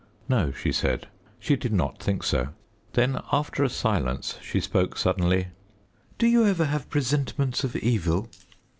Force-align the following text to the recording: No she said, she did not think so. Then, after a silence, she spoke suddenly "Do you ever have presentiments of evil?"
No 0.27 0.51
she 0.51 0.71
said, 0.71 1.07
she 1.37 1.55
did 1.55 1.71
not 1.71 1.99
think 2.01 2.23
so. 2.23 2.49
Then, 2.93 3.19
after 3.31 3.63
a 3.63 3.69
silence, 3.69 4.39
she 4.41 4.59
spoke 4.59 4.97
suddenly 4.97 5.49
"Do 6.17 6.25
you 6.25 6.43
ever 6.43 6.65
have 6.65 6.89
presentiments 6.89 7.63
of 7.63 7.75
evil?" 7.75 8.27